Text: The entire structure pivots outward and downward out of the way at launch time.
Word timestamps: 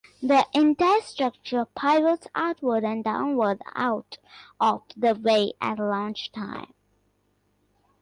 The 0.23 0.47
entire 0.53 0.99
structure 1.01 1.67
pivots 1.77 2.27
outward 2.33 2.83
and 2.83 3.03
downward 3.03 3.61
out 3.75 4.17
of 4.59 4.81
the 4.97 5.13
way 5.13 5.53
at 5.61 5.77
launch 5.77 6.31
time. 6.31 6.73